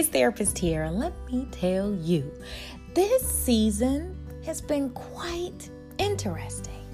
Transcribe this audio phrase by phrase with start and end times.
[0.00, 2.32] it's Therapist here, and let me tell you,
[2.94, 4.16] this season
[4.46, 5.68] has been quite
[5.98, 6.86] interesting.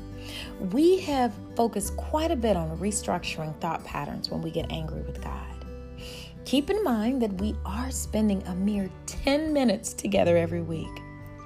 [0.72, 5.22] We have focused quite a bit on restructuring thought patterns when we get angry with
[5.22, 5.64] God.
[6.46, 11.00] Keep in mind that we are spending a mere 10 minutes together every week.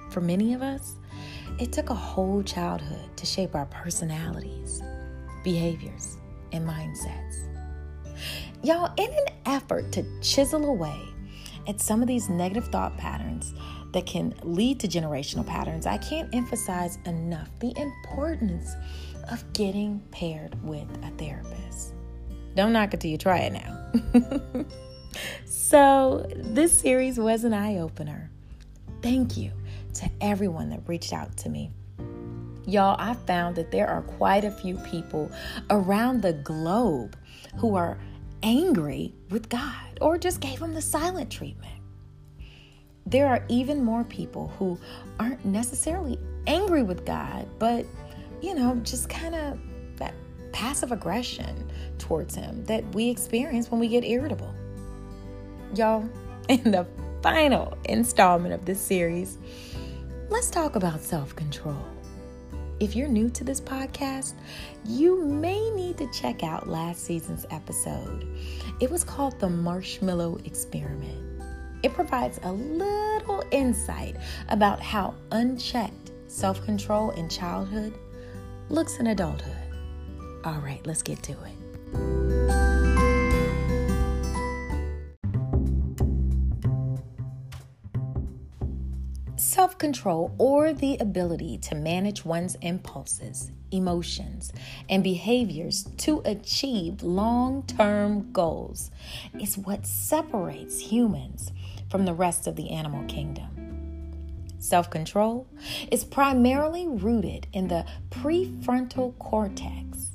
[0.09, 0.97] For many of us,
[1.59, 4.81] it took a whole childhood to shape our personalities,
[5.45, 6.17] behaviors,
[6.53, 7.47] and mindsets.
[8.63, 10.99] Y'all, in an effort to chisel away
[11.67, 13.55] at some of these negative thought patterns
[13.93, 18.75] that can lead to generational patterns, I can't emphasize enough the importance
[19.31, 21.95] of getting paired with a therapist.
[22.57, 24.65] Don't knock it till you try it now.
[25.45, 28.31] so, this series was an eye opener.
[29.03, 29.53] Thank you
[29.95, 31.71] to everyone that reached out to me.
[32.67, 35.31] Y'all, I found that there are quite a few people
[35.71, 37.17] around the globe
[37.57, 37.99] who are
[38.43, 41.73] angry with God or just gave him the silent treatment.
[43.07, 44.79] There are even more people who
[45.19, 47.85] aren't necessarily angry with God, but,
[48.41, 49.59] you know, just kind of
[49.97, 50.15] that
[50.53, 54.55] passive aggression towards him that we experience when we get irritable.
[55.75, 56.09] Y'all,
[56.49, 56.87] in the
[57.23, 59.39] final installment of this series,
[60.29, 61.85] let's talk about self control.
[62.81, 64.33] If you're new to this podcast,
[64.87, 68.27] you may need to check out last season's episode.
[68.81, 71.43] It was called The Marshmallow Experiment.
[71.83, 74.17] It provides a little insight
[74.49, 77.93] about how unchecked self control in childhood
[78.71, 79.57] looks in adulthood.
[80.45, 82.50] All right, let's get to it.
[89.81, 94.53] Control, or the ability to manage one's impulses, emotions,
[94.89, 98.93] and behaviors to achieve long term goals,
[99.41, 101.51] is what separates humans
[101.91, 103.49] from the rest of the animal kingdom.
[104.61, 105.49] Self control
[105.91, 110.11] is primarily rooted in the prefrontal cortex,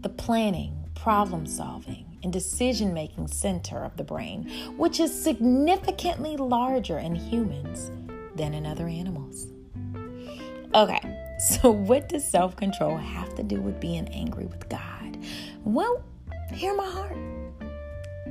[0.00, 6.98] the planning, problem solving, and decision making center of the brain, which is significantly larger
[6.98, 7.90] in humans
[8.38, 9.46] than in other animals.
[10.74, 11.00] Okay,
[11.60, 15.18] so what does self control have to do with being angry with God?
[15.64, 16.02] Well,
[16.52, 17.16] hear my heart.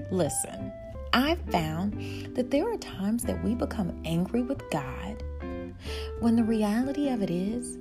[0.09, 0.71] Listen,
[1.13, 5.23] I've found that there are times that we become angry with God
[6.19, 7.77] when the reality of it is,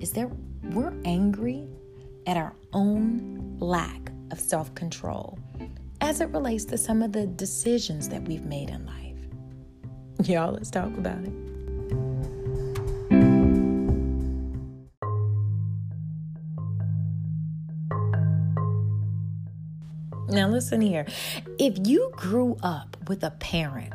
[0.00, 0.30] is that
[0.72, 1.66] we're angry
[2.26, 5.38] at our own lack of self control
[6.00, 10.28] as it relates to some of the decisions that we've made in life.
[10.28, 11.51] Y'all, let's talk about it.
[20.32, 21.04] Now, listen here.
[21.58, 23.92] If you grew up with a parent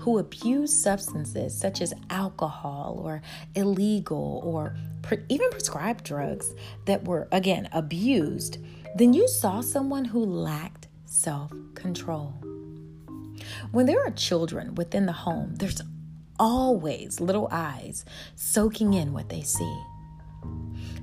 [0.00, 3.22] who abused substances such as alcohol or
[3.54, 6.52] illegal or pre- even prescribed drugs
[6.84, 8.58] that were, again, abused,
[8.96, 12.34] then you saw someone who lacked self control.
[13.70, 15.80] When there are children within the home, there's
[16.38, 18.04] always little eyes
[18.36, 19.82] soaking in what they see.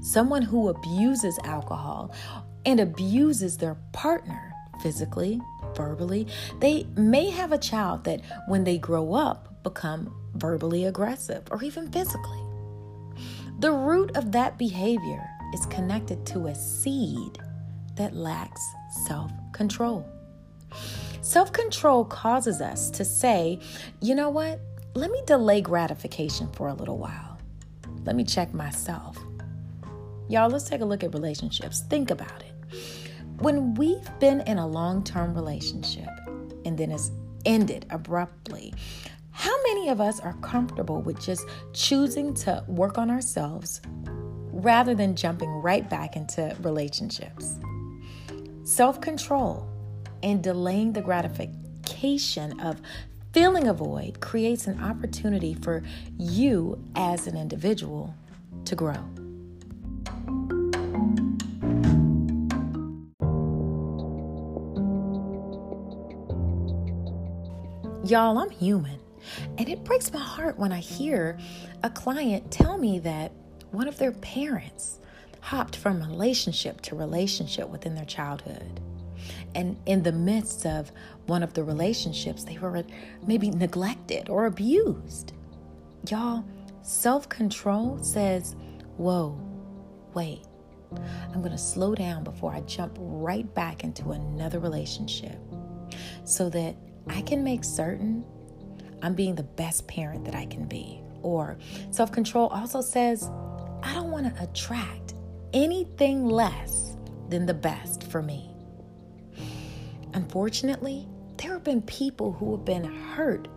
[0.01, 2.13] Someone who abuses alcohol
[2.65, 4.48] and abuses their partner
[4.81, 5.39] physically,
[5.75, 6.27] verbally,
[6.59, 11.91] they may have a child that when they grow up become verbally aggressive or even
[11.91, 12.39] physically.
[13.59, 17.39] The root of that behavior is connected to a seed
[17.95, 18.61] that lacks
[19.05, 20.07] self control.
[21.21, 23.59] Self control causes us to say,
[24.01, 24.59] you know what?
[24.95, 27.37] Let me delay gratification for a little while.
[28.05, 29.17] Let me check myself.
[30.29, 31.81] Y'all, let's take a look at relationships.
[31.89, 32.75] Think about it.
[33.39, 36.09] When we've been in a long term relationship
[36.65, 37.09] and then it's
[37.45, 38.73] ended abruptly,
[39.31, 43.79] how many of us are comfortable with just choosing to work on ourselves
[44.51, 47.57] rather than jumping right back into relationships?
[48.65, 49.69] Self control
[50.21, 52.81] and delaying the gratification of
[53.31, 55.81] feeling a void creates an opportunity for
[56.17, 58.13] you as an individual
[58.65, 58.97] to grow.
[68.09, 68.99] Y'all, I'm human.
[69.59, 71.37] And it breaks my heart when I hear
[71.83, 73.31] a client tell me that
[73.69, 74.97] one of their parents
[75.41, 78.79] hopped from relationship to relationship within their childhood.
[79.53, 80.91] And in the midst of
[81.27, 82.83] one of the relationships, they were
[83.27, 85.33] maybe neglected or abused.
[86.09, 86.43] Y'all,
[86.81, 88.55] self control says,
[88.97, 89.39] Whoa,
[90.15, 90.41] wait,
[91.31, 95.37] I'm going to slow down before I jump right back into another relationship
[96.23, 96.75] so that
[97.09, 98.23] I can make certain
[99.01, 101.01] I'm being the best parent that I can be.
[101.21, 101.57] Or
[101.91, 103.29] self control also says,
[103.83, 105.13] I don't want to attract
[105.53, 106.95] anything less
[107.29, 108.53] than the best for me.
[110.13, 111.07] Unfortunately,
[111.37, 113.47] there have been people who have been hurt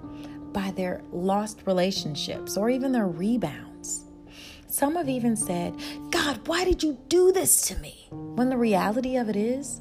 [0.53, 4.05] by their lost relationships or even their rebounds.
[4.69, 5.75] Some have even said,
[6.11, 8.07] God, why did you do this to me?
[8.11, 9.81] When the reality of it is,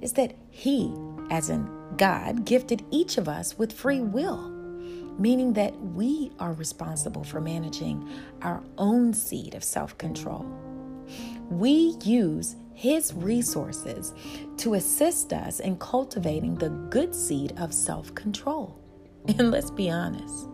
[0.00, 0.94] is that He,
[1.30, 1.66] as in
[1.96, 4.48] God, gifted each of us with free will,
[5.18, 8.08] meaning that we are responsible for managing
[8.42, 10.46] our own seed of self control.
[11.50, 14.14] We use his resources
[14.56, 18.78] to assist us in cultivating the good seed of self control.
[19.38, 20.48] And let's be honest,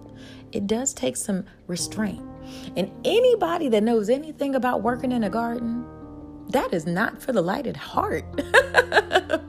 [0.52, 2.23] it does take some restraint.
[2.76, 5.87] And anybody that knows anything about working in a garden,
[6.50, 8.25] that is not for the lighted heart.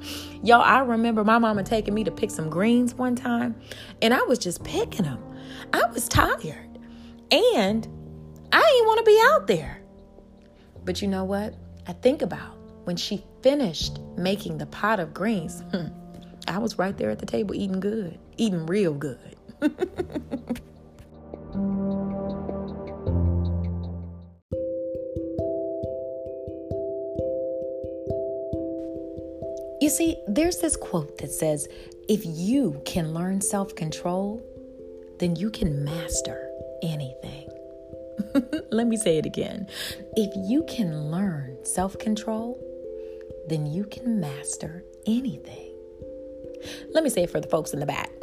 [0.44, 3.56] Y'all, I remember my mama taking me to pick some greens one time,
[4.02, 5.22] and I was just picking them.
[5.74, 6.80] I was tired,
[7.32, 7.88] and
[8.52, 9.82] I didn't want to be out there.
[10.86, 11.56] But you know what?
[11.88, 15.64] I think about when she finished making the pot of greens,
[16.48, 19.36] I was right there at the table eating good, eating real good.
[29.90, 31.68] you see, there's this quote that says,
[32.08, 34.40] if you can learn self control,
[35.18, 36.48] then you can master
[36.84, 37.50] anything.
[38.72, 39.66] Let me say it again.
[40.16, 42.64] If you can learn self control,
[43.48, 45.74] then you can master anything.
[46.94, 48.12] Let me say it for the folks in the back.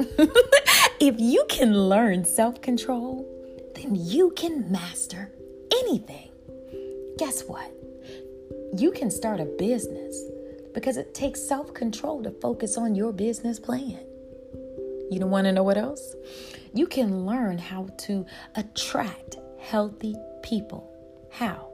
[1.01, 3.27] if you can learn self control,
[3.75, 5.33] then you can master
[5.73, 6.31] anything.
[7.19, 7.73] Guess what?
[8.77, 10.17] You can start a business
[10.77, 13.99] because it takes self control to focus on your business plan.
[15.11, 16.15] You don't want to know what else?
[16.73, 18.25] You can learn how to
[18.55, 20.15] attract healthy
[20.45, 20.93] people.
[21.33, 21.73] How?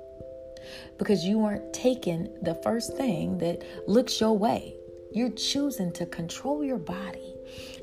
[0.99, 4.75] because you aren't taking the first thing that looks your way.
[5.13, 7.35] You're choosing to control your body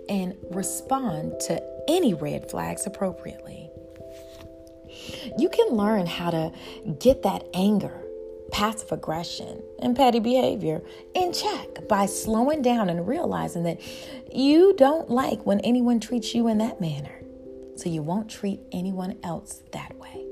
[0.07, 3.69] and respond to any red flags appropriately.
[5.37, 6.51] You can learn how to
[6.99, 8.03] get that anger,
[8.51, 10.81] passive aggression, and petty behavior
[11.13, 13.79] in check by slowing down and realizing that
[14.33, 17.21] you don't like when anyone treats you in that manner.
[17.75, 20.25] So you won't treat anyone else that way.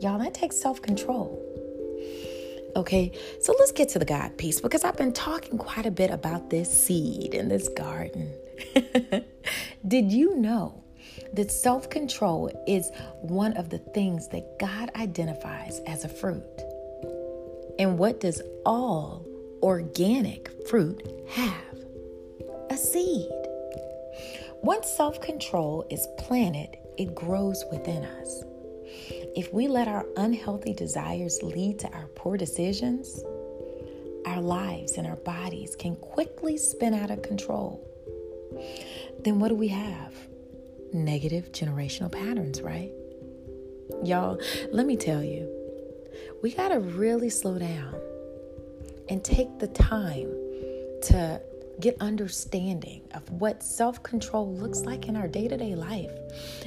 [0.00, 1.44] Y'all, that takes self control.
[2.76, 6.10] Okay, so let's get to the God piece because I've been talking quite a bit
[6.10, 8.32] about this seed in this garden.
[9.88, 10.84] Did you know
[11.32, 12.90] that self control is
[13.22, 16.44] one of the things that God identifies as a fruit?
[17.78, 19.24] And what does all
[19.62, 21.54] organic fruit have?
[22.70, 23.30] A seed.
[24.62, 28.42] Once self control is planted, it grows within us.
[29.36, 33.22] If we let our unhealthy desires lead to our poor decisions,
[34.26, 37.84] our lives and our bodies can quickly spin out of control.
[39.20, 40.12] Then what do we have?
[40.92, 42.90] Negative generational patterns, right?
[44.02, 44.40] Y'all,
[44.72, 45.57] let me tell you,
[46.42, 47.94] we got to really slow down
[49.08, 50.30] and take the time
[51.02, 51.40] to
[51.80, 56.10] get understanding of what self control looks like in our day to day life.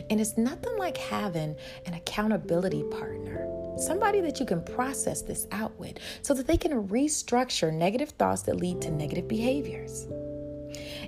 [0.10, 3.48] And it's nothing like having an accountability partner,
[3.78, 8.44] somebody that you can process this out with so that they can restructure negative thoughts
[8.44, 10.08] that lead to negative behaviors.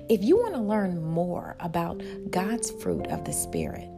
[0.10, 3.90] If you want to learn more about God's fruit of the Spirit,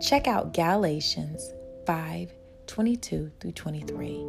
[0.00, 1.52] check out Galatians
[1.86, 2.32] 5
[2.70, 4.24] 22 through 23.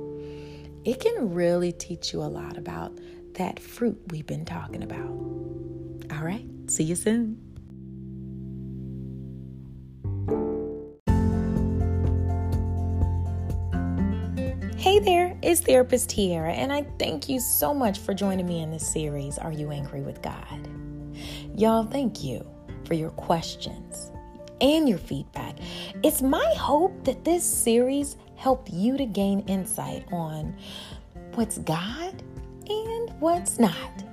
[0.83, 2.91] It can really teach you a lot about
[3.33, 5.11] that fruit we've been talking about.
[6.17, 7.37] All right, see you soon.
[14.75, 18.71] Hey there, it's Therapist Tiara, and I thank you so much for joining me in
[18.71, 20.67] this series, Are You Angry with God?
[21.55, 22.43] Y'all, thank you
[22.85, 24.11] for your questions
[24.61, 25.57] and your feedback.
[26.03, 30.57] It's my hope that this series helped you to gain insight on
[31.35, 32.23] what's God
[32.67, 34.03] and what's not.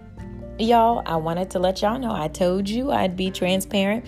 [0.59, 4.05] Y'all, I wanted to let y'all know I told you I'd be transparent.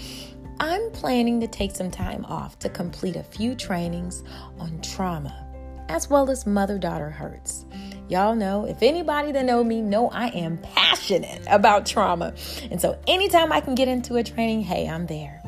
[0.60, 4.22] I'm planning to take some time off to complete a few trainings
[4.58, 5.46] on trauma
[5.88, 7.64] as well as mother daughter hurts.
[8.10, 12.34] Y'all know, if anybody that know me know I am passionate about trauma.
[12.70, 15.42] And so anytime I can get into a training, hey, I'm there.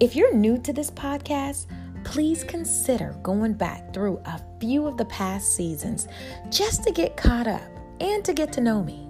[0.00, 1.66] If you're new to this podcast,
[2.04, 6.08] please consider going back through a few of the past seasons
[6.50, 7.62] just to get caught up
[8.00, 9.06] and to get to know me.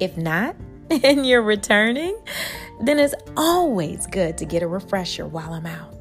[0.00, 0.56] If not,
[0.90, 2.16] and you're returning,
[2.80, 5.94] then it's always good to get a refresher while I'm out.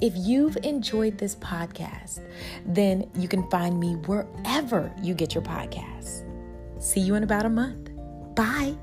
[0.00, 2.20] If you've enjoyed this podcast,
[2.66, 6.24] then you can find me wherever you get your podcasts.
[6.82, 7.90] See you in about a month.
[8.34, 8.74] Bye.